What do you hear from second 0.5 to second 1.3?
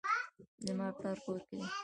زما پلار